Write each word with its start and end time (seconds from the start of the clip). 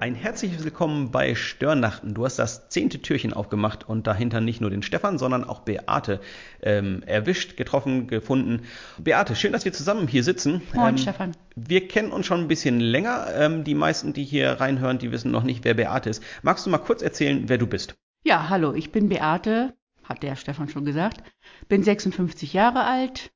Ein 0.00 0.14
herzliches 0.14 0.62
Willkommen 0.62 1.10
bei 1.10 1.34
Störnachten. 1.34 2.14
Du 2.14 2.24
hast 2.24 2.38
das 2.38 2.68
zehnte 2.68 3.02
Türchen 3.02 3.32
aufgemacht 3.32 3.88
und 3.88 4.06
dahinter 4.06 4.40
nicht 4.40 4.60
nur 4.60 4.70
den 4.70 4.84
Stefan, 4.84 5.18
sondern 5.18 5.42
auch 5.42 5.62
Beate 5.62 6.20
ähm, 6.62 7.02
erwischt, 7.04 7.56
getroffen, 7.56 8.06
gefunden. 8.06 8.62
Beate, 8.98 9.34
schön, 9.34 9.50
dass 9.50 9.64
wir 9.64 9.72
zusammen 9.72 10.06
hier 10.06 10.22
sitzen. 10.22 10.62
Moin, 10.72 10.90
ähm, 10.90 10.98
Stefan. 10.98 11.32
Wir 11.56 11.88
kennen 11.88 12.12
uns 12.12 12.26
schon 12.26 12.42
ein 12.42 12.46
bisschen 12.46 12.78
länger. 12.78 13.26
Ähm, 13.34 13.64
die 13.64 13.74
meisten, 13.74 14.12
die 14.12 14.22
hier 14.22 14.52
reinhören, 14.52 14.98
die 14.98 15.10
wissen 15.10 15.32
noch 15.32 15.42
nicht, 15.42 15.64
wer 15.64 15.74
Beate 15.74 16.10
ist. 16.10 16.22
Magst 16.42 16.64
du 16.64 16.70
mal 16.70 16.78
kurz 16.78 17.02
erzählen, 17.02 17.48
wer 17.48 17.58
du 17.58 17.66
bist? 17.66 17.96
Ja, 18.22 18.48
hallo, 18.48 18.74
ich 18.74 18.92
bin 18.92 19.08
Beate, 19.08 19.74
hat 20.04 20.22
der 20.22 20.36
Stefan 20.36 20.68
schon 20.68 20.84
gesagt. 20.84 21.24
Bin 21.68 21.82
56 21.82 22.52
Jahre 22.52 22.84
alt, 22.84 23.32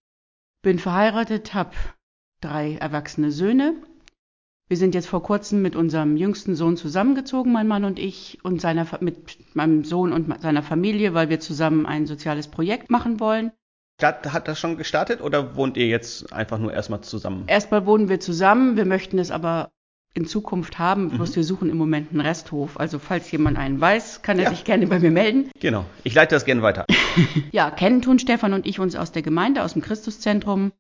bin 0.63 0.79
verheiratet, 0.79 1.55
habe 1.55 1.73
drei 2.41 2.77
erwachsene 2.77 3.33
Söhne. 3.33 3.75
Wir 4.73 4.79
sind 4.79 4.95
jetzt 4.95 5.07
vor 5.09 5.23
kurzem 5.23 5.61
mit 5.61 5.77
unserem 5.77 6.17
jüngsten 6.17 6.57
Sohn 6.57 6.79
zusammengezogen, 6.79 7.53
mein 7.53 7.69
Mann 7.69 7.85
und 7.85 7.99
ich, 7.99 8.39
und 8.43 8.59
seiner, 8.63 8.87
mit 9.01 9.37
meinem 9.55 9.85
Sohn 9.85 10.15
und 10.15 10.41
seiner 10.41 10.63
Familie, 10.63 11.13
weil 11.13 11.29
wir 11.29 11.41
zusammen 11.41 11.85
ein 11.85 12.07
soziales 12.07 12.49
Projekt 12.49 12.89
machen 12.91 13.21
wollen. 13.21 13.53
Hat, 14.01 14.49
das 14.49 14.59
schon 14.59 14.79
gestartet 14.79 15.21
oder 15.21 15.57
wohnt 15.57 15.77
ihr 15.77 15.89
jetzt 15.89 16.33
einfach 16.33 16.57
nur 16.59 16.73
erstmal 16.73 17.03
zusammen? 17.03 17.45
Erstmal 17.49 17.85
wohnen 17.85 18.09
wir 18.09 18.19
zusammen, 18.19 18.77
wir 18.79 18.87
möchten 18.87 19.19
es 19.19 19.31
aber 19.31 19.73
in 20.15 20.25
Zukunft 20.25 20.79
haben, 20.79 21.11
bloß 21.11 21.33
Mhm. 21.33 21.37
wir 21.37 21.45
suchen 21.45 21.69
im 21.69 21.77
Moment 21.77 22.11
einen 22.13 22.23
Resthof. 22.23 22.81
Also 22.81 22.99
falls 22.99 23.31
jemand 23.31 23.59
einen 23.59 23.79
weiß, 23.79 24.23
kann 24.23 24.39
er 24.39 24.45
Ja. 24.45 24.51
sich 24.53 24.65
gerne 24.65 24.87
bei 24.87 24.99
mir 25.01 25.11
melden. 25.11 25.51
Genau. 25.61 25.85
Ich 26.03 26.15
leite 26.15 26.35
das 26.35 26.47
gerne 26.47 26.63
weiter. 26.63 26.87
Ja, 27.53 27.71
kennen 27.71 28.01
tun 28.01 28.19
Stefan 28.19 28.55
und 28.55 28.65
ich 28.67 28.81
uns 28.81 28.97
aus 28.97 29.13
der 29.13 29.21
Gemeinde, 29.21 29.65
aus 29.65 29.75
dem 29.75 29.83
Christuszentrum. 29.83 30.73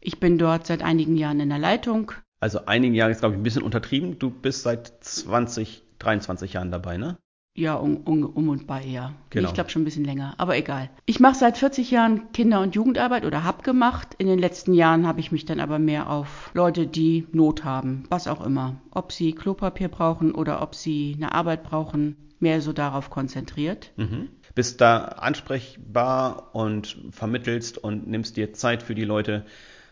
Ich 0.00 0.20
bin 0.20 0.38
dort 0.38 0.68
seit 0.68 0.82
einigen 0.84 1.16
Jahren 1.16 1.40
in 1.40 1.48
der 1.48 1.58
Leitung. 1.58 2.12
Also 2.44 2.66
einigen 2.66 2.92
Jahren 2.94 3.10
ist, 3.10 3.20
glaube 3.20 3.36
ich, 3.36 3.40
ein 3.40 3.42
bisschen 3.42 3.62
untertrieben. 3.62 4.18
Du 4.18 4.28
bist 4.28 4.64
seit 4.64 5.02
20, 5.02 5.82
23 5.98 6.52
Jahren 6.52 6.70
dabei, 6.70 6.98
ne? 6.98 7.16
Ja, 7.56 7.76
um, 7.76 7.96
um, 7.96 8.22
um 8.22 8.50
und 8.50 8.66
bei, 8.66 8.84
ja. 8.84 9.14
Genau. 9.30 9.48
Ich 9.48 9.54
glaube 9.54 9.70
schon 9.70 9.80
ein 9.80 9.86
bisschen 9.86 10.04
länger, 10.04 10.34
aber 10.36 10.54
egal. 10.54 10.90
Ich 11.06 11.20
mache 11.20 11.36
seit 11.36 11.56
40 11.56 11.90
Jahren 11.90 12.32
Kinder- 12.32 12.60
und 12.60 12.74
Jugendarbeit 12.74 13.24
oder 13.24 13.44
hab 13.44 13.64
gemacht. 13.64 14.08
In 14.18 14.26
den 14.26 14.38
letzten 14.38 14.74
Jahren 14.74 15.06
habe 15.06 15.20
ich 15.20 15.32
mich 15.32 15.46
dann 15.46 15.58
aber 15.58 15.78
mehr 15.78 16.10
auf 16.10 16.50
Leute, 16.52 16.86
die 16.86 17.26
Not 17.32 17.64
haben, 17.64 18.04
was 18.10 18.28
auch 18.28 18.44
immer. 18.44 18.76
Ob 18.90 19.12
sie 19.12 19.32
Klopapier 19.32 19.88
brauchen 19.88 20.34
oder 20.34 20.60
ob 20.60 20.74
sie 20.74 21.14
eine 21.16 21.32
Arbeit 21.32 21.62
brauchen, 21.62 22.34
mehr 22.40 22.60
so 22.60 22.74
darauf 22.74 23.08
konzentriert. 23.08 23.90
Mhm. 23.96 24.28
Bist 24.54 24.82
da 24.82 24.98
ansprechbar 24.98 26.54
und 26.54 26.98
vermittelst 27.08 27.78
und 27.78 28.06
nimmst 28.06 28.36
dir 28.36 28.52
Zeit 28.52 28.82
für 28.82 28.94
die 28.94 29.06
Leute. 29.06 29.46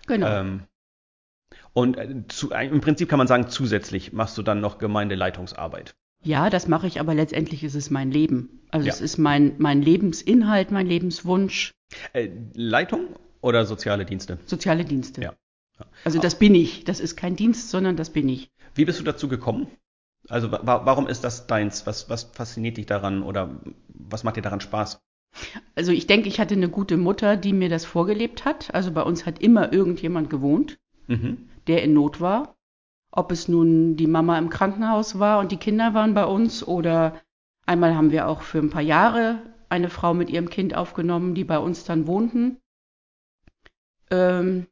Genau. 0.06 0.26
Ähm, 0.26 0.62
und 1.72 1.96
äh, 1.96 2.14
zu, 2.28 2.50
im 2.50 2.80
Prinzip 2.80 3.08
kann 3.08 3.18
man 3.18 3.26
sagen, 3.26 3.48
zusätzlich 3.48 4.12
machst 4.12 4.36
du 4.38 4.42
dann 4.42 4.60
noch 4.60 4.78
Gemeindeleitungsarbeit. 4.78 5.94
Ja, 6.24 6.50
das 6.50 6.68
mache 6.68 6.86
ich, 6.86 7.00
aber 7.00 7.14
letztendlich 7.14 7.64
ist 7.64 7.74
es 7.74 7.90
mein 7.90 8.10
Leben. 8.10 8.60
Also 8.70 8.86
Ja. 8.86 8.92
es 8.92 9.00
ist 9.00 9.18
mein, 9.18 9.54
mein 9.58 9.82
Lebensinhalt, 9.82 10.70
mein 10.70 10.86
Lebenswunsch, 10.86 11.72
Äh, 12.12 12.28
Leitung 12.54 13.08
oder 13.40 13.64
soziale 13.66 14.04
Dienste? 14.04 14.38
soziale 14.46 14.84
Dienste. 14.84 15.20
Ja. 15.22 15.34
Ja. 15.78 15.86
Also 16.04 16.18
das 16.20 16.38
bin 16.38 16.54
ich. 16.54 16.84
Das 16.84 17.00
ist 17.00 17.16
kein 17.16 17.34
Dienst, 17.36 17.70
sondern 17.70 17.96
das 17.96 18.10
bin 18.10 18.28
ich. 18.28 18.50
Wie 18.74 18.84
bist 18.84 19.00
du 19.00 19.04
dazu 19.04 19.26
gekommen? 19.28 19.66
Also 20.28 20.52
wa 20.52 20.60
warum 20.84 21.08
ist 21.08 21.24
das 21.24 21.46
deins? 21.48 21.86
Was, 21.86 22.08
was 22.08 22.22
fasziniert 22.24 22.76
dich 22.76 22.86
daran 22.86 23.22
oder 23.24 23.60
was 23.88 24.22
macht 24.22 24.36
dir 24.36 24.42
daran 24.42 24.60
Spaß? 24.60 25.00
Also 25.74 25.90
ich 25.92 26.06
denke, 26.06 26.28
ich 26.28 26.38
hatte 26.38 26.54
eine 26.54 26.68
gute 26.68 26.96
Mutter, 26.96 27.36
die 27.36 27.52
mir 27.52 27.68
das 27.68 27.84
vorgelebt 27.84 28.44
hat. 28.44 28.72
Also 28.74 28.92
bei 28.92 29.02
uns 29.02 29.26
hat 29.26 29.40
immer 29.42 29.72
irgendjemand 29.72 30.30
gewohnt, 30.30 30.78
Mhm. 31.06 31.48
der 31.66 31.82
in 31.82 31.92
Not 31.94 32.20
war. 32.20 32.54
Ob 33.10 33.30
es 33.30 33.46
nun 33.48 33.96
die 33.96 34.06
Mama 34.06 34.38
im 34.38 34.48
Krankenhaus 34.48 35.18
war 35.18 35.38
und 35.40 35.52
die 35.52 35.58
Kinder 35.58 35.92
waren 35.94 36.14
bei 36.14 36.24
uns 36.24 36.66
oder 36.66 37.20
einmal 37.66 37.94
haben 37.94 38.10
wir 38.10 38.26
auch 38.28 38.42
für 38.42 38.58
ein 38.58 38.70
paar 38.70 38.80
Jahre 38.82 39.42
eine 39.68 39.90
Frau 39.90 40.14
mit 40.14 40.30
ihrem 40.30 40.48
Kind 40.48 40.74
aufgenommen, 40.74 41.34
die 41.34 41.44
bei 41.44 41.58
uns 41.58 41.84
dann 41.84 42.06
wohnten. 42.06 42.58
Ähm, 44.10 44.66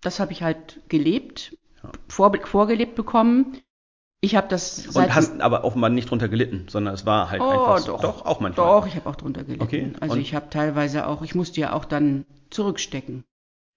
das 0.00 0.20
habe 0.20 0.32
ich 0.32 0.42
halt 0.42 0.80
gelebt, 0.88 1.56
Ja. 1.82 1.90
vor, 2.08 2.32
vorgelebt 2.44 2.94
bekommen. 2.94 3.58
Ich 4.20 4.34
habe 4.34 4.48
das 4.48 4.88
Und 4.96 5.14
hast 5.14 5.40
aber 5.40 5.62
offenbar 5.64 5.90
nicht 5.90 6.10
drunter 6.10 6.28
gelitten, 6.28 6.66
sondern 6.68 6.92
es 6.94 7.06
war 7.06 7.30
halt 7.30 7.40
Oh, 7.40 7.44
einfach 7.50 7.84
doch. 7.86 8.00
doch 8.00 8.26
auch 8.26 8.40
manchmal. 8.40 8.66
Doch, 8.80 8.86
ich 8.86 8.96
habe 8.96 9.08
auch 9.08 9.14
drunter 9.16 9.44
gelitten. 9.44 9.62
Okay, 9.62 9.92
Also 10.00 10.14
und- 10.16 10.20
ich 10.20 10.34
habe 10.34 10.50
teilweise 10.50 11.06
auch, 11.06 11.22
ich 11.22 11.36
musste 11.36 11.60
ja 11.60 11.72
auch 11.72 11.84
dann 11.84 12.26
zurückstecken. 12.50 13.24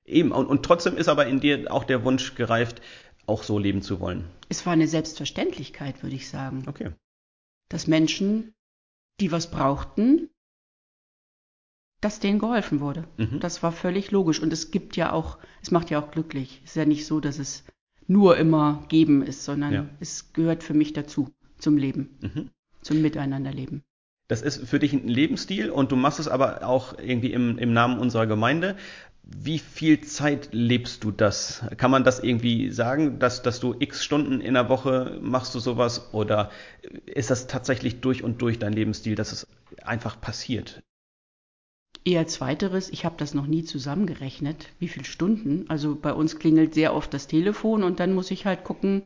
Eben, 0.06 0.32
und, 0.32 0.48
und 0.48 0.64
trotzdem 0.64 0.98
ist 0.98 1.08
aber 1.08 1.28
in 1.28 1.40
dir 1.40 1.72
auch 1.72 1.84
der 1.84 2.04
Wunsch 2.04 2.36
gereift, 2.36 2.82
auch 3.28 3.44
so 3.44 3.60
leben 3.60 3.82
zu 3.82 4.00
wollen. 4.00 4.26
Es 4.50 4.66
war 4.66 4.74
eine 4.74 4.88
Selbstverständlichkeit, 4.88 6.02
würde 6.04 6.16
ich 6.16 6.28
sagen, 6.30 6.64
Okay. 6.68 6.92
dass 7.70 7.88
Menschen, 7.88 8.54
die 9.20 9.32
was 9.32 9.52
brauchten, 9.52 10.30
dass 12.02 12.20
denen 12.20 12.40
geholfen 12.40 12.80
wurde. 12.80 13.08
Mhm. 13.18 13.40
Das 13.40 13.62
war 13.62 13.72
völlig 13.72 14.10
logisch. 14.12 14.40
Und 14.42 14.52
es 14.52 14.72
gibt 14.72 14.96
ja 14.98 15.12
auch, 15.14 15.38
es 15.62 15.70
macht 15.72 15.92
ja 15.92 16.02
auch 16.02 16.12
glücklich. 16.12 16.62
Es 16.64 16.72
ist 16.72 16.76
ja 16.76 16.86
nicht 16.86 17.06
so, 17.06 17.20
dass 17.20 17.38
es 17.38 17.64
nur 18.08 18.38
immer 18.38 18.84
geben 18.90 19.22
ist, 19.22 19.44
sondern 19.46 19.74
Ja. 19.74 19.90
es 20.00 20.34
gehört 20.34 20.64
für 20.64 20.74
mich 20.74 20.94
dazu, 20.94 21.30
zum 21.60 21.78
Leben, 21.78 22.18
Mhm. 22.22 22.50
zum 22.82 23.02
Miteinanderleben. 23.02 23.84
Das 24.28 24.42
ist 24.42 24.68
für 24.68 24.80
dich 24.80 24.94
ein 24.94 25.08
Lebensstil 25.08 25.70
und 25.70 25.92
du 25.92 25.96
machst 25.96 26.20
es 26.20 26.28
aber 26.28 26.66
auch 26.66 26.98
irgendwie 26.98 27.34
im, 27.34 27.58
im 27.60 27.72
Namen 27.74 28.00
unserer 28.00 28.26
Gemeinde. 28.28 28.78
Wie 29.24 29.60
viel 29.60 30.02
Zeit 30.02 30.50
lebst 30.52 31.04
du 31.04 31.12
das? 31.12 31.64
Kann 31.78 31.92
man 31.92 32.04
das 32.04 32.20
irgendwie 32.20 32.72
sagen, 32.72 33.20
dass, 33.20 33.42
dass 33.42 33.60
du 33.60 33.76
x 33.78 34.04
Stunden 34.04 34.42
in 34.42 34.56
der 34.56 34.68
Woche 34.68 35.20
machst 35.22 35.56
du 35.56 35.60
sowas 35.60 36.14
oder 36.14 36.52
ist 37.06 37.30
das 37.30 37.48
tatsächlich 37.48 38.02
durch 38.02 38.24
und 38.24 38.42
durch 38.42 38.60
dein 38.60 38.74
Lebensstil, 38.74 39.16
dass 39.16 39.32
es 39.32 39.48
einfach 39.84 40.20
passiert? 40.20 40.84
Eher 42.04 42.26
zweiteres, 42.26 42.90
ich 42.90 43.06
habe 43.06 43.16
das 43.18 43.36
noch 43.36 43.46
nie 43.46 43.64
zusammengerechnet, 43.64 44.70
wie 44.80 44.88
viele 44.88 45.06
Stunden. 45.06 45.66
Also 45.70 45.96
bei 45.96 46.14
uns 46.14 46.40
klingelt 46.40 46.74
sehr 46.74 46.96
oft 46.96 47.14
das 47.14 47.28
Telefon 47.28 47.84
und 47.84 48.00
dann 48.00 48.14
muss 48.14 48.32
ich 48.32 48.46
halt 48.46 48.64
gucken, 48.64 49.04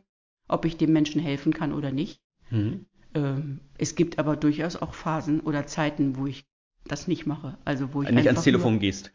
ob 0.48 0.64
ich 0.64 0.78
dem 0.78 0.92
Menschen 0.92 1.20
helfen 1.20 1.52
kann 1.52 1.74
oder 1.74 1.92
nicht. 1.92 2.20
Mhm. 2.50 2.86
Ähm, 3.14 3.60
es 3.76 3.96
gibt 3.96 4.18
aber 4.18 4.36
durchaus 4.36 4.76
auch 4.76 4.94
Phasen 4.94 5.40
oder 5.40 5.66
Zeiten, 5.66 6.16
wo 6.16 6.26
ich 6.26 6.46
das 6.84 7.06
nicht 7.06 7.26
mache. 7.26 7.58
Also 7.64 7.92
wo 7.92 8.02
ich 8.02 8.08
Nicht 8.08 8.18
einfach 8.18 8.30
ans 8.30 8.44
Telefon 8.44 8.78
gehst. 8.78 9.12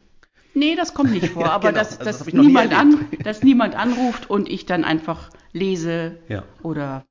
Nee, 0.54 0.74
das 0.76 0.94
kommt 0.94 1.10
nicht 1.12 1.28
vor, 1.32 1.44
Ja, 1.44 1.52
aber 1.52 1.68
genau. 1.68 1.80
dass, 1.80 1.98
Also 1.98 2.04
das 2.04 2.18
dass, 2.18 2.32
nie 2.32 2.40
niemand 2.40 2.74
an, 2.74 3.08
dass 3.22 3.42
niemand 3.42 3.74
anruft 3.74 4.28
und 4.30 4.48
ich 4.48 4.66
dann 4.66 4.84
einfach 4.84 5.30
lese 5.52 6.18
Ja. 6.28 6.44
oder 6.62 7.04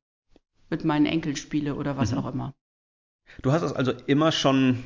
mit 0.69 0.85
meinen 0.85 1.05
Enkeln 1.05 1.35
spiele 1.35 1.75
oder 1.75 1.97
was 1.97 2.11
Mhm. 2.11 2.17
auch 2.19 2.33
immer. 2.33 2.53
Du 3.41 3.51
hast 3.51 3.61
es 3.61 3.73
also 3.73 3.91
immer 4.07 4.31
schon 4.31 4.83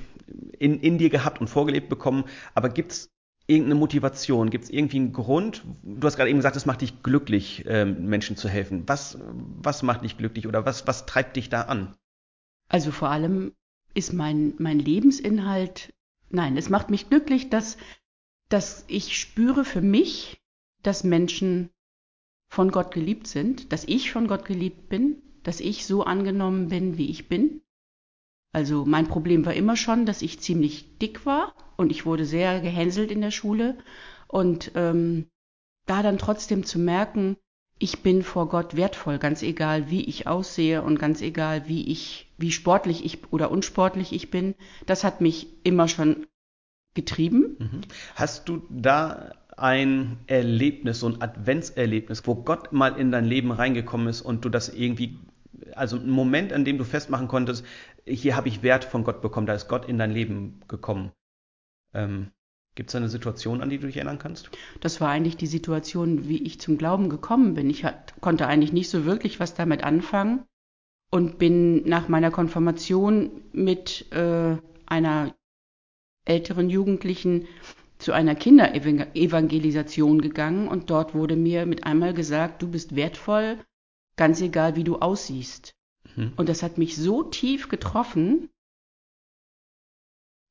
in, 0.59 0.79
in 0.79 0.97
dir 0.97 1.09
gehabt 1.09 1.41
und 1.41 1.47
vorgelebt 1.47 1.89
bekommen, 1.89 2.25
aber 2.53 2.69
gibt 2.69 2.91
es 2.91 3.09
irgendeine 3.47 3.75
Motivation? 3.75 4.49
Gibt 4.49 4.65
es 4.65 4.69
irgendwie 4.69 4.97
einen 4.97 5.13
Grund? 5.13 5.63
Du 5.83 6.05
hast 6.07 6.15
gerade 6.17 6.29
eben 6.29 6.39
gesagt, 6.39 6.55
es 6.55 6.65
macht 6.65 6.81
dich 6.81 7.03
glücklich, 7.03 7.65
ähm, 7.67 8.05
Menschen 8.05 8.35
zu 8.37 8.49
helfen. 8.49 8.83
Was, 8.87 9.19
was 9.21 9.83
macht 9.83 10.03
dich 10.03 10.17
glücklich 10.17 10.47
oder 10.47 10.65
was, 10.65 10.87
was 10.87 11.05
treibt 11.05 11.35
dich 11.35 11.49
da 11.49 11.61
an? 11.61 11.95
Also 12.69 12.91
vor 12.91 13.09
allem 13.09 13.53
ist 13.93 14.13
mein, 14.13 14.55
mein 14.57 14.79
Lebensinhalt, 14.79 15.93
nein, 16.29 16.57
es 16.57 16.69
macht 16.69 16.89
mich 16.89 17.09
glücklich, 17.09 17.49
dass, 17.49 17.77
dass 18.55 18.85
ich 18.87 19.17
spüre 19.17 19.65
für 19.65 19.81
mich, 19.81 20.41
dass 20.81 21.03
Menschen 21.03 21.71
von 22.47 22.71
Gott 22.71 22.93
geliebt 22.93 23.27
sind, 23.27 23.73
dass 23.73 23.83
ich 23.83 24.13
von 24.13 24.29
Gott 24.29 24.45
geliebt 24.45 24.87
bin, 24.87 25.21
dass 25.43 25.59
ich 25.59 25.85
so 25.85 26.05
angenommen 26.05 26.69
bin, 26.69 26.97
wie 26.97 27.09
ich 27.09 27.27
bin. 27.27 27.63
Also 28.53 28.85
mein 28.85 29.09
Problem 29.09 29.45
war 29.45 29.53
immer 29.55 29.75
schon, 29.75 30.05
dass 30.05 30.21
ich 30.21 30.39
ziemlich 30.39 30.97
dick 30.99 31.25
war 31.25 31.53
und 31.75 31.91
ich 31.91 32.05
wurde 32.05 32.23
sehr 32.23 32.61
gehänselt 32.61 33.11
in 33.11 33.19
der 33.19 33.31
Schule. 33.31 33.77
Und 34.29 34.71
ähm, 34.75 35.27
da 35.85 36.01
dann 36.01 36.17
trotzdem 36.17 36.63
zu 36.63 36.79
merken, 36.79 37.35
ich 37.77 38.03
bin 38.03 38.23
vor 38.23 38.47
Gott 38.47 38.77
wertvoll, 38.77 39.19
ganz 39.19 39.43
egal, 39.43 39.89
wie 39.89 40.05
ich 40.05 40.27
aussehe 40.27 40.81
und 40.81 40.97
ganz 40.97 41.21
egal, 41.21 41.67
wie 41.67 41.91
ich, 41.91 42.31
wie 42.37 42.53
sportlich 42.53 43.03
ich 43.03 43.33
oder 43.33 43.51
unsportlich 43.51 44.13
ich 44.13 44.31
bin, 44.31 44.55
das 44.85 45.03
hat 45.03 45.19
mich 45.19 45.49
immer 45.65 45.89
schon 45.89 46.25
getrieben. 46.95 47.57
Mhm. 47.59 47.81
Hast 48.15 48.49
du 48.49 48.63
da 48.69 49.33
ein 49.57 50.17
Erlebnis, 50.27 50.99
so 50.99 51.07
ein 51.07 51.21
Adventserlebnis, 51.21 52.25
wo 52.25 52.35
Gott 52.35 52.73
mal 52.73 52.97
in 52.97 53.11
dein 53.11 53.25
Leben 53.25 53.51
reingekommen 53.51 54.07
ist 54.07 54.21
und 54.21 54.43
du 54.43 54.49
das 54.49 54.69
irgendwie, 54.69 55.19
also 55.73 55.97
ein 55.97 56.09
Moment, 56.09 56.51
an 56.51 56.65
dem 56.65 56.77
du 56.77 56.83
festmachen 56.83 57.27
konntest, 57.27 57.63
hier 58.05 58.35
habe 58.35 58.47
ich 58.47 58.63
Wert 58.63 58.83
von 58.83 59.03
Gott 59.03 59.21
bekommen, 59.21 59.47
da 59.47 59.53
ist 59.53 59.67
Gott 59.67 59.87
in 59.87 59.97
dein 59.97 60.11
Leben 60.11 60.61
gekommen. 60.67 61.11
Ähm, 61.93 62.31
Gibt 62.75 62.89
es 62.89 62.95
eine 62.95 63.07
Situation, 63.07 63.61
an 63.61 63.69
die 63.69 63.77
du 63.77 63.87
dich 63.87 63.95
erinnern 63.95 64.19
kannst? 64.19 64.49
Das 64.81 64.99
war 64.99 65.09
eigentlich 65.09 65.37
die 65.37 65.47
Situation, 65.47 66.27
wie 66.27 66.43
ich 66.43 66.59
zum 66.59 66.77
Glauben 66.77 67.09
gekommen 67.09 67.53
bin. 67.53 67.69
Ich 67.69 67.85
hat, 67.85 68.19
konnte 68.19 68.47
eigentlich 68.47 68.73
nicht 68.73 68.89
so 68.89 69.05
wirklich 69.05 69.39
was 69.39 69.53
damit 69.53 69.81
anfangen 69.83 70.43
und 71.09 71.37
bin 71.37 71.87
nach 71.87 72.09
meiner 72.09 72.31
Konfirmation 72.31 73.31
mit 73.53 74.11
äh, 74.11 74.57
einer 74.85 75.33
älteren 76.25 76.69
Jugendlichen 76.69 77.47
zu 77.97 78.11
einer 78.11 78.35
Kinderevangelisation 78.35 80.21
gegangen 80.21 80.67
und 80.67 80.89
dort 80.89 81.15
wurde 81.15 81.35
mir 81.35 81.65
mit 81.65 81.85
einmal 81.85 82.13
gesagt, 82.13 82.61
du 82.61 82.69
bist 82.69 82.95
wertvoll, 82.95 83.63
ganz 84.17 84.41
egal 84.41 84.75
wie 84.75 84.83
du 84.83 84.97
aussiehst. 84.97 85.73
Mhm. 86.15 86.33
Und 86.35 86.49
das 86.49 86.61
hat 86.61 86.77
mich 86.77 86.97
so 86.97 87.23
tief 87.23 87.69
getroffen, 87.69 88.49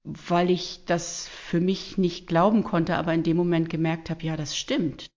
weil 0.05 0.51
ich 0.51 0.85
das 0.85 1.29
für 1.29 1.61
mich 1.61 1.97
nicht 1.97 2.27
glauben 2.27 2.63
konnte, 2.63 2.97
aber 2.97 3.15
in 3.15 3.23
dem 3.23 3.37
Moment 3.37 3.71
gemerkt 3.71 4.11
habe, 4.11 4.25
ja, 4.25 4.37
das 4.37 4.57
stimmt. 4.57 5.11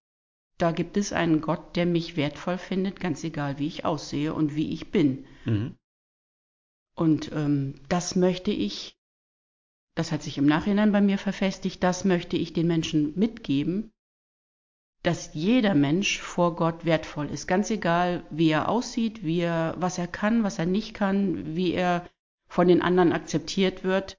Da 0.57 0.71
gibt 0.71 0.97
es 0.97 1.13
einen 1.13 1.41
Gott, 1.41 1.75
der 1.75 1.85
mich 1.85 2.15
wertvoll 2.15 2.57
findet, 2.57 2.99
ganz 2.99 3.23
egal, 3.23 3.59
wie 3.59 3.67
ich 3.67 3.85
aussehe 3.85 4.33
und 4.33 4.55
wie 4.55 4.71
ich 4.71 4.91
bin. 4.91 5.25
Mhm. 5.45 5.75
Und 6.95 7.31
ähm, 7.31 7.75
das 7.89 8.15
möchte 8.15 8.51
ich, 8.51 8.96
das 9.97 10.11
hat 10.11 10.23
sich 10.23 10.37
im 10.37 10.45
Nachhinein 10.45 10.91
bei 10.91 11.01
mir 11.01 11.17
verfestigt, 11.17 11.83
das 11.83 12.05
möchte 12.05 12.37
ich 12.37 12.53
den 12.53 12.67
Menschen 12.67 13.17
mitgeben, 13.17 13.91
dass 15.03 15.33
jeder 15.33 15.75
Mensch 15.75 16.19
vor 16.19 16.55
Gott 16.55 16.85
wertvoll 16.85 17.29
ist, 17.29 17.47
ganz 17.47 17.69
egal, 17.69 18.23
wie 18.29 18.49
er 18.49 18.69
aussieht, 18.69 19.23
wie 19.23 19.39
er, 19.39 19.75
was 19.77 19.97
er 19.97 20.07
kann, 20.07 20.43
was 20.43 20.59
er 20.59 20.65
nicht 20.65 20.93
kann, 20.93 21.55
wie 21.55 21.73
er 21.73 22.07
von 22.47 22.67
den 22.67 22.81
anderen 22.81 23.13
akzeptiert 23.13 23.83
wird 23.83 24.17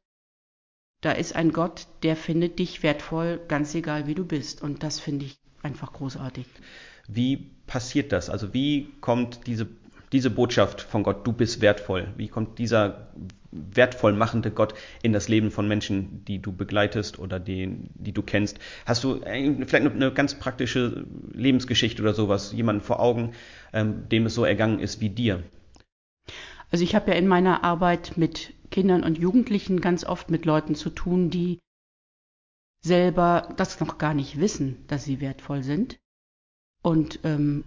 da 1.01 1.13
ist 1.13 1.37
ein 1.37 1.53
Gott, 1.53 1.87
der 2.03 2.17
findet 2.17 2.59
dich 2.59 2.83
wertvoll, 2.83 3.41
ganz 3.49 3.75
egal 3.75 4.07
wie 4.07 4.15
du 4.15 4.25
bist. 4.25 4.63
Und 4.63 4.83
das 4.83 4.99
finde 4.99 5.27
ich 5.27 5.39
einfach 5.63 5.93
großartig. 5.93 6.47
Wie 7.07 7.51
passiert 7.67 8.13
das? 8.13 8.31
Also 8.31 8.53
wie 8.53 8.89
kommt 9.01 9.47
diese, 9.47 9.69
diese 10.13 10.31
Botschaft 10.31 10.81
von 10.81 11.03
Gott, 11.03 11.27
du 11.27 11.33
bist 11.33 11.61
wertvoll, 11.61 12.13
wie 12.17 12.29
kommt 12.29 12.59
dieser 12.59 13.09
wertvoll 13.51 14.13
machende 14.13 14.51
Gott 14.51 14.75
in 15.03 15.13
das 15.13 15.29
Leben 15.29 15.51
von 15.51 15.69
Menschen, 15.69 16.25
die 16.25 16.39
du 16.41 16.53
begleitest 16.53 17.19
oder 17.19 17.41
die, 17.41 17.89
die 17.95 18.13
du 18.13 18.23
kennst? 18.23 18.59
Hast 18.85 19.05
du 19.05 19.21
vielleicht 19.21 19.75
eine 19.75 20.13
ganz 20.13 20.39
praktische 20.39 21.07
Lebensgeschichte 21.33 22.03
oder 22.03 22.15
sowas, 22.15 22.53
jemanden 22.53 22.83
vor 22.83 23.01
Augen, 23.01 23.33
ähm, 23.73 24.09
dem 24.09 24.27
es 24.27 24.35
so 24.35 24.45
ergangen 24.45 24.81
ist 24.81 25.01
wie 25.01 25.11
dir? 25.11 25.43
Also 26.71 26.85
ich 26.85 26.95
habe 26.95 27.11
ja 27.11 27.17
in 27.17 27.27
meiner 27.27 27.65
Arbeit 27.65 28.17
mit 28.17 28.53
Kindern 28.71 29.03
und 29.03 29.19
Jugendlichen 29.19 29.81
ganz 29.81 30.05
oft 30.05 30.31
mit 30.31 30.45
Leuten 30.45 30.75
zu 30.75 30.91
tun, 30.91 31.31
die 31.31 31.59
selber 32.85 33.55
das 33.57 33.81
noch 33.81 33.99
gar 33.99 34.15
nicht 34.15 34.39
wissen, 34.39 34.85
dass 34.87 35.05
sie 35.05 35.21
wertvoll 35.21 35.63
sind 35.63 35.99
und 36.83 37.21
ähm, 37.25 37.65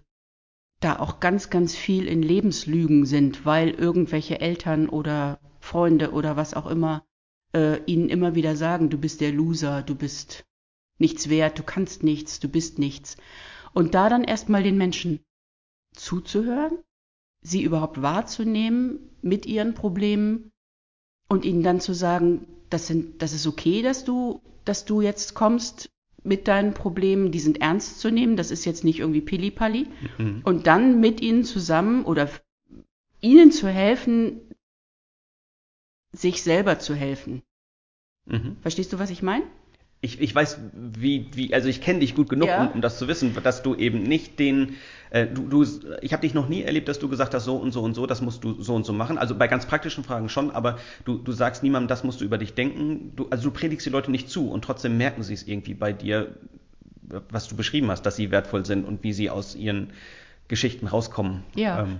da 0.82 1.00
auch 1.00 1.20
ganz, 1.20 1.50
ganz 1.50 1.76
viel 1.76 2.08
in 2.08 2.22
Lebenslügen 2.22 3.06
sind, 3.06 3.46
weil 3.46 3.70
irgendwelche 3.70 4.42
Eltern 4.42 4.90
oder 4.90 5.40
Freunde 5.60 6.12
oder 6.12 6.36
was 6.36 6.54
auch 6.54 6.68
immer 6.68 7.06
äh, 7.54 7.84
ihnen 7.86 8.10
immer 8.10 8.36
wieder 8.36 8.56
sagen, 8.56 8.90
du 8.90 8.98
bist 8.98 9.22
der 9.22 9.32
Loser, 9.32 9.84
du 9.84 9.96
bist 9.96 10.46
nichts 10.98 11.30
wert, 11.30 11.60
du 11.60 11.64
kannst 11.64 12.04
nichts, 12.04 12.40
du 12.40 12.50
bist 12.50 12.80
nichts. 12.80 13.18
Und 13.74 13.94
da 13.94 14.10
dann 14.10 14.24
erstmal 14.24 14.64
den 14.64 14.78
Menschen 14.78 15.24
zuzuhören, 15.96 16.80
sie 17.42 17.64
überhaupt 17.64 18.02
wahrzunehmen 18.02 19.00
mit 19.22 19.46
ihren 19.46 19.74
Problemen 19.74 20.52
und 21.28 21.46
ihnen 21.46 21.64
dann 21.64 21.80
zu 21.80 21.94
sagen, 21.94 22.48
das, 22.70 22.88
sind, 22.88 23.22
das 23.22 23.34
ist 23.34 23.48
okay, 23.48 23.82
dass 23.82 24.04
du, 24.04 24.42
dass 24.66 24.86
du 24.86 25.02
jetzt 25.02 25.34
kommst 25.34 25.90
mit 26.24 26.48
deinen 26.48 26.74
Problemen, 26.74 27.32
die 27.32 27.40
sind 27.40 27.62
ernst 27.62 28.00
zu 28.00 28.12
nehmen, 28.12 28.38
das 28.38 28.52
ist 28.52 28.66
jetzt 28.66 28.84
nicht 28.84 29.00
irgendwie 29.00 29.22
Pillipalli. 29.22 29.88
Mhm. 30.18 30.42
Und 30.44 30.68
dann 30.68 31.00
mit 31.00 31.22
ihnen 31.22 31.44
zusammen 31.44 32.06
oder 32.06 32.30
ihnen 33.22 33.52
zu 33.52 33.68
helfen, 33.68 34.42
sich 36.12 36.44
selber 36.44 36.80
zu 36.80 36.94
helfen. 36.94 37.42
Mhm. 38.26 38.58
Verstehst 38.62 38.94
du, 38.94 39.00
was 39.00 39.10
ich 39.10 39.24
meine? 39.24 39.46
Ich, 40.04 40.20
ich 40.20 40.34
weiß, 40.34 40.60
wie, 40.74 41.30
wie, 41.34 41.54
also 41.54 41.70
ich 41.70 41.80
kenne 41.80 42.00
dich 42.00 42.16
gut 42.16 42.28
genug, 42.28 42.48
ja. 42.48 42.66
um, 42.66 42.72
um, 42.72 42.82
das 42.82 42.98
zu 42.98 43.08
wissen, 43.08 43.36
dass 43.44 43.62
du 43.62 43.76
eben 43.76 44.02
nicht 44.02 44.40
den, 44.40 44.76
äh, 45.12 45.28
du, 45.28 45.48
du, 45.48 45.64
ich 46.02 46.12
habe 46.12 46.22
dich 46.22 46.34
noch 46.34 46.50
nie 46.50 46.64
erlebt, 46.64 46.88
dass 46.88 46.98
du 46.98 47.08
gesagt 47.08 47.36
hast, 47.36 47.46
so 47.46 47.56
und 47.56 47.72
so 47.72 47.84
und 47.84 47.94
so, 47.94 48.08
das 48.08 48.20
musst 48.20 48.44
du 48.44 48.60
so 48.64 48.74
und 48.74 48.84
so 48.84 48.94
machen. 48.94 49.20
Also 49.20 49.36
bei 49.36 49.48
ganz 49.48 49.68
praktischen 49.68 50.04
Fragen 50.04 50.28
schon, 50.28 50.50
aber 50.50 50.80
du, 51.06 51.20
du 51.20 51.32
sagst 51.32 51.62
niemandem, 51.62 51.88
das 51.88 52.04
musst 52.04 52.20
du 52.20 52.26
über 52.26 52.40
dich 52.40 52.56
denken. 52.56 53.14
Du, 53.16 53.28
also 53.30 53.44
du 53.44 53.52
predigst 53.52 53.86
die 53.86 53.92
Leute 53.92 54.10
nicht 54.10 54.28
zu 54.28 54.50
und 54.50 54.64
trotzdem 54.66 54.98
merken 54.98 55.22
sie 55.22 55.36
es 55.36 55.48
irgendwie 55.48 55.76
bei 55.76 55.94
dir, 55.94 56.36
was 57.30 57.48
du 57.48 57.56
beschrieben 57.56 57.92
hast, 57.92 58.02
dass 58.02 58.16
sie 58.16 58.32
wertvoll 58.32 58.66
sind 58.66 58.86
und 58.86 59.04
wie 59.04 59.14
sie 59.14 59.30
aus 59.30 59.56
ihren 59.56 59.94
Geschichten 60.48 60.88
rauskommen. 60.88 61.44
Ja. 61.54 61.84
Ähm. 61.84 62.00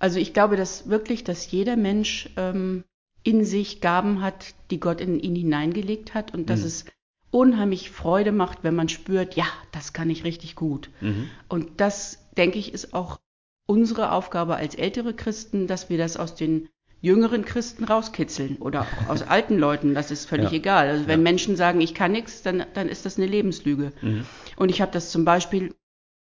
Also 0.00 0.18
ich 0.18 0.32
glaube, 0.32 0.56
dass 0.56 0.88
wirklich, 0.88 1.22
dass 1.22 1.48
jeder 1.48 1.76
Mensch 1.76 2.28
ähm, 2.36 2.82
in 3.22 3.44
sich 3.44 3.80
Gaben 3.80 4.20
hat, 4.20 4.54
die 4.72 4.80
Gott 4.80 5.00
in 5.00 5.20
ihn 5.20 5.36
hineingelegt 5.36 6.14
hat 6.14 6.34
und 6.34 6.50
dass 6.50 6.60
mhm. 6.60 6.66
es 6.66 6.84
unheimlich 7.30 7.90
Freude 7.90 8.32
macht, 8.32 8.64
wenn 8.64 8.74
man 8.74 8.88
spürt, 8.88 9.34
ja, 9.34 9.46
das 9.72 9.92
kann 9.92 10.10
ich 10.10 10.24
richtig 10.24 10.56
gut. 10.56 10.90
Mhm. 11.00 11.28
Und 11.48 11.80
das, 11.80 12.26
denke 12.36 12.58
ich, 12.58 12.74
ist 12.74 12.92
auch 12.92 13.20
unsere 13.66 14.12
Aufgabe 14.12 14.56
als 14.56 14.74
ältere 14.74 15.14
Christen, 15.14 15.66
dass 15.66 15.90
wir 15.90 15.98
das 15.98 16.16
aus 16.16 16.34
den 16.34 16.68
jüngeren 17.00 17.44
Christen 17.44 17.84
rauskitzeln 17.84 18.56
oder 18.56 18.82
auch 18.82 19.08
aus 19.08 19.22
alten 19.28 19.58
Leuten, 19.58 19.94
das 19.94 20.10
ist 20.10 20.26
völlig 20.26 20.50
ja. 20.50 20.56
egal. 20.58 20.88
Also 20.88 21.06
wenn 21.06 21.20
ja. 21.20 21.24
Menschen 21.24 21.56
sagen, 21.56 21.80
ich 21.80 21.94
kann 21.94 22.12
nichts, 22.12 22.42
dann, 22.42 22.64
dann 22.74 22.88
ist 22.88 23.06
das 23.06 23.16
eine 23.16 23.26
Lebenslüge. 23.26 23.92
Mhm. 24.02 24.26
Und 24.56 24.68
ich 24.70 24.80
habe 24.80 24.92
das 24.92 25.10
zum 25.10 25.24
Beispiel, 25.24 25.74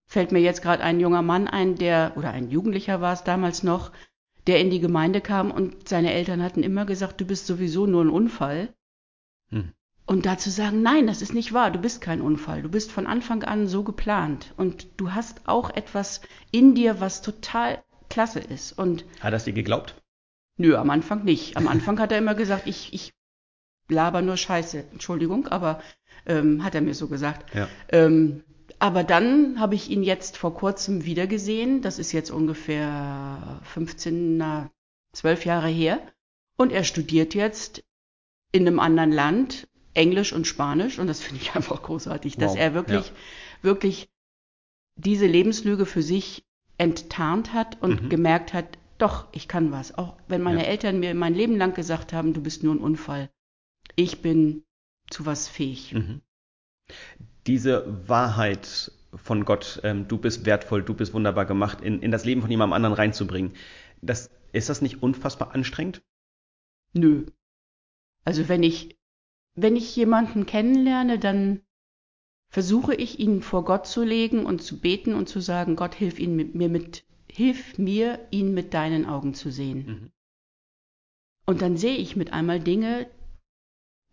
fällt 0.06 0.30
mir 0.30 0.40
jetzt 0.40 0.62
gerade 0.62 0.82
ein 0.82 1.00
junger 1.00 1.22
Mann 1.22 1.48
ein, 1.48 1.76
der, 1.76 2.12
oder 2.16 2.30
ein 2.30 2.50
Jugendlicher 2.50 3.00
war 3.00 3.14
es 3.14 3.24
damals 3.24 3.62
noch, 3.62 3.92
der 4.46 4.60
in 4.60 4.70
die 4.70 4.80
Gemeinde 4.80 5.20
kam 5.20 5.50
und 5.50 5.88
seine 5.88 6.12
Eltern 6.12 6.42
hatten 6.42 6.62
immer 6.62 6.86
gesagt, 6.86 7.20
du 7.20 7.26
bist 7.26 7.46
sowieso 7.46 7.86
nur 7.86 8.04
ein 8.04 8.10
Unfall. 8.10 8.68
Mhm. 9.50 9.72
Und 10.08 10.24
dazu 10.24 10.48
sagen, 10.48 10.80
nein, 10.80 11.06
das 11.06 11.20
ist 11.20 11.34
nicht 11.34 11.52
wahr, 11.52 11.70
du 11.70 11.78
bist 11.78 12.00
kein 12.00 12.22
Unfall, 12.22 12.62
du 12.62 12.70
bist 12.70 12.90
von 12.90 13.06
Anfang 13.06 13.42
an 13.44 13.68
so 13.68 13.82
geplant 13.82 14.54
und 14.56 14.88
du 14.96 15.12
hast 15.12 15.46
auch 15.46 15.68
etwas 15.68 16.22
in 16.50 16.74
dir, 16.74 16.98
was 16.98 17.20
total 17.20 17.84
klasse 18.08 18.40
ist. 18.40 18.72
Und 18.72 19.04
hat 19.20 19.34
er 19.34 19.38
dir 19.38 19.52
geglaubt? 19.52 20.00
Nö, 20.56 20.76
am 20.76 20.88
Anfang 20.88 21.24
nicht. 21.24 21.58
Am 21.58 21.68
Anfang 21.68 22.00
hat 22.00 22.10
er 22.10 22.16
immer 22.16 22.34
gesagt, 22.34 22.66
ich, 22.66 22.94
ich 22.94 23.12
laber 23.90 24.22
nur 24.22 24.38
Scheiße. 24.38 24.82
Entschuldigung, 24.92 25.46
aber 25.48 25.82
ähm, 26.24 26.64
hat 26.64 26.74
er 26.74 26.80
mir 26.80 26.94
so 26.94 27.08
gesagt. 27.08 27.54
Ja. 27.54 27.68
Ähm, 27.90 28.44
aber 28.78 29.04
dann 29.04 29.60
habe 29.60 29.74
ich 29.74 29.90
ihn 29.90 30.02
jetzt 30.02 30.38
vor 30.38 30.54
kurzem 30.54 31.04
wiedergesehen. 31.04 31.82
Das 31.82 31.98
ist 31.98 32.12
jetzt 32.12 32.30
ungefähr 32.30 33.60
15, 33.74 34.38
na, 34.38 34.70
12 35.12 35.44
Jahre 35.44 35.68
her. 35.68 36.00
Und 36.56 36.72
er 36.72 36.84
studiert 36.84 37.34
jetzt 37.34 37.84
in 38.52 38.66
einem 38.66 38.80
anderen 38.80 39.12
Land 39.12 39.68
Englisch 39.98 40.32
und 40.32 40.46
Spanisch 40.46 40.98
und 40.98 41.08
das 41.08 41.20
finde 41.20 41.42
ich 41.42 41.54
einfach 41.54 41.82
großartig, 41.82 42.34
wow. 42.36 42.40
dass 42.40 42.54
er 42.54 42.72
wirklich, 42.74 43.08
ja. 43.08 43.12
wirklich 43.62 44.08
diese 44.96 45.26
Lebenslüge 45.26 45.86
für 45.86 46.02
sich 46.02 46.44
enttarnt 46.78 47.52
hat 47.52 47.82
und 47.82 48.04
mhm. 48.04 48.08
gemerkt 48.08 48.54
hat, 48.54 48.78
doch, 48.98 49.26
ich 49.32 49.46
kann 49.46 49.70
was. 49.70 49.96
Auch 49.96 50.16
wenn 50.28 50.42
meine 50.42 50.62
ja. 50.62 50.68
Eltern 50.68 51.00
mir 51.00 51.14
mein 51.14 51.34
Leben 51.34 51.56
lang 51.56 51.74
gesagt 51.74 52.12
haben, 52.12 52.32
du 52.32 52.40
bist 52.40 52.62
nur 52.62 52.74
ein 52.74 52.80
Unfall. 52.80 53.30
Ich 53.94 54.22
bin 54.22 54.64
zu 55.10 55.26
was 55.26 55.48
fähig. 55.48 55.94
Mhm. 55.94 56.20
Diese 57.46 58.08
Wahrheit 58.08 58.92
von 59.14 59.44
Gott, 59.44 59.80
ähm, 59.84 60.08
du 60.08 60.18
bist 60.18 60.46
wertvoll, 60.46 60.82
du 60.82 60.94
bist 60.94 61.14
wunderbar 61.14 61.46
gemacht, 61.46 61.80
in, 61.80 62.02
in 62.02 62.10
das 62.10 62.24
Leben 62.24 62.40
von 62.40 62.50
jemandem 62.50 62.74
anderen 62.74 62.94
reinzubringen, 62.94 63.52
das, 64.02 64.30
ist 64.52 64.68
das 64.68 64.82
nicht 64.82 65.02
unfassbar 65.02 65.54
anstrengend? 65.54 66.02
Nö. 66.92 67.26
Also 68.24 68.48
wenn 68.48 68.62
ich 68.62 68.97
wenn 69.62 69.76
ich 69.76 69.94
jemanden 69.96 70.46
kennenlerne, 70.46 71.18
dann 71.18 71.62
versuche 72.50 72.94
ich 72.94 73.18
ihn 73.18 73.42
vor 73.42 73.64
Gott 73.64 73.86
zu 73.86 74.02
legen 74.02 74.46
und 74.46 74.62
zu 74.62 74.80
beten 74.80 75.14
und 75.14 75.28
zu 75.28 75.40
sagen, 75.40 75.76
Gott, 75.76 75.94
hilf 75.94 76.18
ihn 76.18 76.34
mit 76.34 76.54
mir 76.54 76.68
mit, 76.68 77.04
hilf 77.30 77.78
mir, 77.78 78.26
ihn 78.30 78.54
mit 78.54 78.72
deinen 78.74 79.04
Augen 79.06 79.34
zu 79.34 79.50
sehen. 79.50 79.86
Mhm. 79.86 80.12
Und 81.46 81.62
dann 81.62 81.76
sehe 81.76 81.96
ich 81.96 82.16
mit 82.16 82.32
einmal 82.32 82.60
Dinge, 82.60 83.10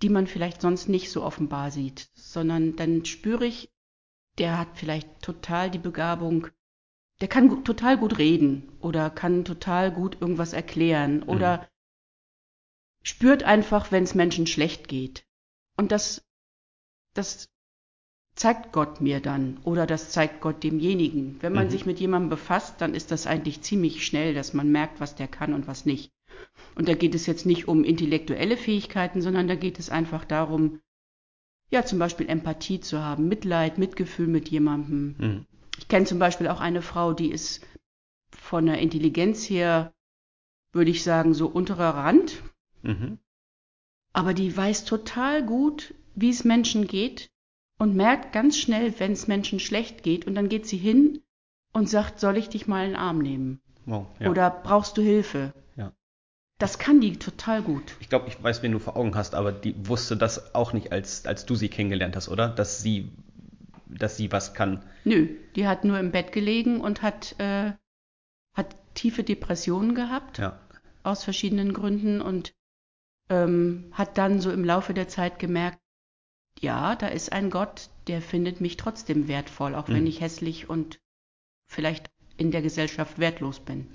die 0.01 0.09
man 0.09 0.27
vielleicht 0.27 0.61
sonst 0.61 0.89
nicht 0.89 1.09
so 1.09 1.23
offenbar 1.23 1.71
sieht, 1.71 2.09
sondern 2.13 2.75
dann 2.75 3.05
spüre 3.05 3.45
ich, 3.45 3.71
der 4.37 4.57
hat 4.57 4.69
vielleicht 4.73 5.21
total 5.21 5.71
die 5.71 5.79
Begabung, 5.79 6.47
der 7.21 7.29
kann 7.29 7.63
total 7.63 7.97
gut 7.97 8.17
reden 8.17 8.73
oder 8.81 9.09
kann 9.09 9.45
total 9.45 9.91
gut 9.91 10.19
irgendwas 10.19 10.51
erklären 10.51 11.17
mhm. 11.17 11.29
oder 11.29 11.69
spürt 13.03 13.43
einfach, 13.43 13.91
wenn 13.91 14.03
es 14.03 14.15
Menschen 14.15 14.47
schlecht 14.47 14.87
geht. 14.89 15.24
Und 15.77 15.91
das, 15.91 16.25
das 17.13 17.49
zeigt 18.35 18.73
Gott 18.73 19.01
mir 19.01 19.21
dann 19.21 19.57
oder 19.63 19.87
das 19.87 20.11
zeigt 20.11 20.41
Gott 20.41 20.63
demjenigen. 20.63 21.37
Wenn 21.41 21.53
man 21.53 21.67
mhm. 21.67 21.71
sich 21.71 21.85
mit 21.85 21.99
jemandem 21.99 22.29
befasst, 22.29 22.75
dann 22.79 22.93
ist 22.93 23.11
das 23.11 23.27
eigentlich 23.27 23.61
ziemlich 23.61 24.05
schnell, 24.05 24.33
dass 24.33 24.53
man 24.53 24.71
merkt, 24.71 24.99
was 24.99 25.15
der 25.15 25.27
kann 25.27 25.53
und 25.53 25.67
was 25.67 25.85
nicht. 25.85 26.11
Und 26.75 26.89
da 26.89 26.93
geht 26.93 27.15
es 27.15 27.25
jetzt 27.25 27.45
nicht 27.45 27.67
um 27.67 27.85
intellektuelle 27.85 28.57
Fähigkeiten, 28.57 29.21
sondern 29.21 29.47
da 29.47 29.55
geht 29.55 29.79
es 29.79 29.89
einfach 29.89 30.25
darum, 30.25 30.81
ja, 31.71 31.85
zum 31.85 31.97
Beispiel 31.97 32.27
Empathie 32.27 32.79
zu 32.81 33.01
haben, 33.01 33.27
Mitleid, 33.27 33.77
Mitgefühl 33.77 34.27
mit 34.27 34.49
jemandem. 34.49 35.15
Mhm. 35.17 35.45
Ich 35.77 35.87
kenne 35.87 36.05
zum 36.05 36.19
Beispiel 36.19 36.47
auch 36.47 36.59
eine 36.59 36.81
Frau, 36.81 37.13
die 37.13 37.31
ist 37.31 37.65
von 38.31 38.65
der 38.65 38.79
Intelligenz 38.79 39.49
her, 39.49 39.93
würde 40.73 40.91
ich 40.91 41.03
sagen, 41.03 41.33
so 41.33 41.47
unterer 41.47 41.95
Rand. 41.95 42.43
Mhm 42.83 43.19
aber 44.15 44.33
die 44.33 44.55
weiß 44.55 44.85
total 44.85 45.45
gut, 45.45 45.93
wie 46.15 46.29
es 46.29 46.45
Menschen 46.45 46.87
geht 46.87 47.29
und 47.77 47.95
merkt 47.95 48.31
ganz 48.31 48.57
schnell, 48.57 48.97
wenn 48.99 49.11
es 49.11 49.27
Menschen 49.27 49.59
schlecht 49.59 50.03
geht 50.03 50.25
und 50.25 50.35
dann 50.35 50.47
geht 50.47 50.65
sie 50.65 50.77
hin 50.77 51.21
und 51.73 51.89
sagt, 51.89 52.21
soll 52.21 52.37
ich 52.37 52.47
dich 52.47 52.65
mal 52.67 52.85
in 52.85 52.91
den 52.91 52.99
Arm 52.99 53.19
nehmen? 53.19 53.59
Wow, 53.85 54.07
ja. 54.19 54.29
Oder 54.29 54.49
brauchst 54.49 54.97
du 54.97 55.01
Hilfe? 55.01 55.53
Ja. 55.75 55.91
Das 56.57 56.79
kann 56.79 57.01
die 57.01 57.17
total 57.19 57.61
gut. 57.61 57.97
Ich 57.99 58.07
glaube, 58.07 58.29
ich 58.29 58.41
weiß, 58.41 58.63
wen 58.63 58.71
du 58.71 58.79
vor 58.79 58.95
Augen 58.95 59.15
hast, 59.15 59.35
aber 59.35 59.51
die 59.51 59.75
wusste 59.87 60.15
das 60.15 60.55
auch 60.55 60.71
nicht, 60.71 60.93
als, 60.93 61.25
als 61.25 61.45
du 61.45 61.55
sie 61.55 61.67
kennengelernt 61.67 62.15
hast, 62.15 62.29
oder? 62.29 62.47
Dass 62.47 62.81
sie, 62.81 63.11
dass 63.87 64.15
sie 64.15 64.31
was 64.31 64.53
kann. 64.53 64.81
Nö, 65.03 65.27
die 65.57 65.67
hat 65.67 65.83
nur 65.83 65.99
im 65.99 66.11
Bett 66.11 66.31
gelegen 66.31 66.79
und 66.79 67.01
hat, 67.01 67.35
äh, 67.39 67.73
hat 68.53 68.75
tiefe 68.93 69.23
Depressionen 69.23 69.93
gehabt, 69.93 70.37
Ja. 70.37 70.57
aus 71.03 71.25
verschiedenen 71.25 71.73
Gründen 71.73 72.21
und 72.21 72.53
ähm, 73.29 73.91
hat 73.91 74.17
dann 74.17 74.39
so 74.41 74.51
im 74.51 74.63
Laufe 74.65 74.93
der 74.93 75.07
Zeit 75.07 75.39
gemerkt, 75.39 75.79
ja, 76.59 76.95
da 76.95 77.07
ist 77.07 77.31
ein 77.31 77.49
Gott, 77.49 77.89
der 78.07 78.21
findet 78.21 78.61
mich 78.61 78.77
trotzdem 78.77 79.27
wertvoll, 79.27 79.75
auch 79.75 79.89
wenn 79.89 80.03
Mhm. 80.03 80.07
ich 80.07 80.21
hässlich 80.21 80.69
und 80.69 80.99
vielleicht 81.67 82.09
in 82.37 82.51
der 82.51 82.61
Gesellschaft 82.61 83.19
wertlos 83.19 83.59
bin. 83.59 83.89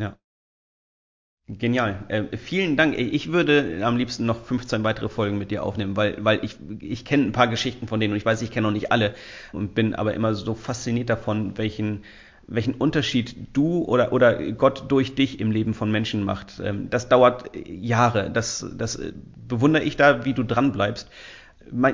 Genial. 1.49 2.05
Äh, 2.09 2.37
vielen 2.37 2.77
Dank. 2.77 2.97
Ich 2.97 3.33
würde 3.33 3.81
am 3.85 3.97
liebsten 3.97 4.25
noch 4.25 4.45
15 4.45 4.85
weitere 4.85 5.09
Folgen 5.09 5.37
mit 5.37 5.51
dir 5.51 5.65
aufnehmen, 5.65 5.97
weil, 5.97 6.17
weil 6.25 6.45
ich, 6.45 6.57
ich 6.79 7.05
kenne 7.05 7.25
ein 7.25 7.33
paar 7.33 7.49
Geschichten 7.49 7.89
von 7.89 7.99
denen 7.99 8.13
und 8.13 8.19
ich 8.19 8.25
weiß, 8.25 8.41
ich 8.43 8.53
kenne 8.53 8.69
noch 8.69 8.73
nicht 8.73 8.93
alle 8.93 9.15
und 9.53 9.75
bin 9.75 9.97
aber 9.97 10.15
immer 10.15 10.35
so 10.35 10.55
fasziniert 10.55 11.11
davon, 11.11 11.59
welchen, 11.59 12.05
welchen 12.51 12.75
Unterschied 12.75 13.37
du 13.53 13.85
oder, 13.85 14.13
oder 14.13 14.53
Gott 14.53 14.85
durch 14.89 15.15
dich 15.15 15.41
im 15.41 15.53
Leben 15.53 15.73
von 15.73 15.91
Menschen 15.91 16.25
macht. 16.25 16.61
Ähm, 16.63 16.91
Das 16.91 17.09
dauert 17.09 17.51
Jahre. 17.67 18.31
Das, 18.31 18.67
das 18.77 18.97
äh, 18.97 19.13
bewundere 19.49 19.85
ich 19.85 19.97
da, 19.97 20.25
wie 20.25 20.35
du 20.35 20.43
dran 20.43 20.73
bleibst. 20.73 21.09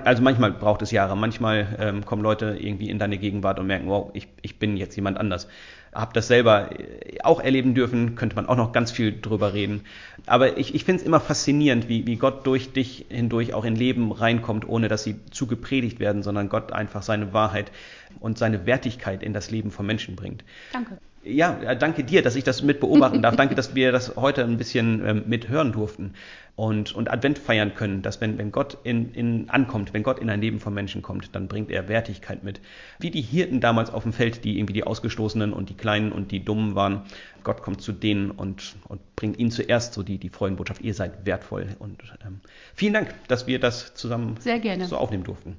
Also 0.04 0.22
manchmal 0.22 0.52
braucht 0.52 0.80
es 0.80 0.90
Jahre, 0.90 1.16
manchmal 1.16 1.76
ähm, 1.78 2.06
kommen 2.06 2.22
Leute 2.22 2.56
irgendwie 2.58 2.88
in 2.88 2.98
deine 2.98 3.18
Gegenwart 3.18 3.58
und 3.58 3.66
merken, 3.66 3.88
wow, 3.88 4.10
ich, 4.14 4.28
ich 4.40 4.58
bin 4.58 4.78
jetzt 4.78 4.96
jemand 4.96 5.18
anders. 5.18 5.48
Hab 5.96 6.14
das 6.14 6.28
selber 6.28 6.70
äh, 6.78 7.18
auch 7.22 7.40
erleben 7.40 7.74
dürfen, 7.74 8.14
könnte 8.14 8.36
man 8.36 8.46
auch 8.46 8.56
noch 8.56 8.72
ganz 8.72 8.90
viel 8.90 9.20
drüber 9.20 9.54
reden. 9.54 9.82
Aber 10.26 10.58
ich, 10.58 10.74
ich 10.74 10.84
finde 10.84 11.00
es 11.00 11.06
immer 11.06 11.20
faszinierend, 11.20 11.88
wie, 11.88 12.06
wie 12.06 12.16
Gott 12.16 12.46
durch 12.46 12.72
dich 12.72 13.06
hindurch 13.08 13.54
auch 13.54 13.64
in 13.64 13.76
Leben 13.76 14.12
reinkommt, 14.12 14.68
ohne 14.68 14.88
dass 14.88 15.04
sie 15.04 15.16
zu 15.30 15.46
gepredigt 15.46 15.98
werden, 16.00 16.22
sondern 16.22 16.48
Gott 16.48 16.72
einfach 16.72 17.02
seine 17.02 17.32
Wahrheit 17.32 17.72
und 18.20 18.38
seine 18.38 18.66
Wertigkeit 18.66 19.22
in 19.22 19.32
das 19.32 19.50
Leben 19.50 19.70
von 19.70 19.86
Menschen 19.86 20.16
bringt. 20.16 20.44
Danke. 20.72 20.98
Ja, 21.26 21.58
äh, 21.60 21.76
danke 21.76 22.04
dir, 22.04 22.22
dass 22.22 22.36
ich 22.36 22.44
das 22.44 22.62
mit 22.62 22.78
beobachten 22.78 23.20
darf. 23.20 23.34
Danke, 23.34 23.54
dass 23.54 23.74
wir 23.74 23.90
das 23.90 24.14
heute 24.16 24.44
ein 24.44 24.58
bisschen 24.58 25.04
ähm, 25.04 25.24
mithören 25.26 25.72
durften 25.72 26.14
und, 26.54 26.94
und 26.94 27.10
Advent 27.10 27.38
feiern 27.38 27.74
können, 27.74 28.02
dass 28.02 28.20
wenn, 28.20 28.38
wenn 28.38 28.52
Gott 28.52 28.78
in, 28.84 29.12
in, 29.12 29.50
ankommt, 29.50 29.92
wenn 29.92 30.04
Gott 30.04 30.20
in 30.20 30.30
ein 30.30 30.40
Leben 30.40 30.60
von 30.60 30.72
Menschen 30.72 31.02
kommt, 31.02 31.34
dann 31.34 31.48
bringt 31.48 31.70
er 31.70 31.88
Wertigkeit 31.88 32.44
mit. 32.44 32.60
Wie 33.00 33.10
die 33.10 33.20
Hirten 33.20 33.60
damals 33.60 33.90
auf 33.90 34.04
dem 34.04 34.12
Feld, 34.12 34.44
die 34.44 34.58
irgendwie 34.58 34.72
die 34.72 34.84
Ausgestoßenen 34.84 35.52
und 35.52 35.68
die 35.68 35.76
Kleinen 35.76 36.12
und 36.12 36.30
die 36.30 36.44
Dummen 36.44 36.76
waren. 36.76 37.02
Gott 37.42 37.60
kommt 37.62 37.82
zu 37.82 37.92
denen 37.92 38.30
und, 38.30 38.76
und 38.86 39.00
bringt 39.16 39.38
ihnen 39.38 39.50
zuerst 39.50 39.94
so 39.94 40.02
die, 40.02 40.18
die 40.18 40.28
Freudenbotschaft, 40.28 40.80
ihr 40.80 40.94
seid 40.94 41.26
wertvoll. 41.26 41.66
Und 41.78 42.02
ähm, 42.24 42.40
vielen 42.74 42.94
Dank, 42.94 43.14
dass 43.26 43.48
wir 43.48 43.58
das 43.58 43.94
zusammen 43.94 44.36
so 44.84 44.96
aufnehmen 44.96 45.24
durften. 45.24 45.56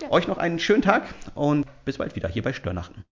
Ja. 0.00 0.10
Euch 0.10 0.26
noch 0.26 0.38
einen 0.38 0.58
schönen 0.58 0.82
Tag 0.82 1.14
und 1.34 1.66
bis 1.84 1.98
bald 1.98 2.16
wieder 2.16 2.28
hier 2.28 2.42
bei 2.42 2.54
Störnachten. 2.54 3.04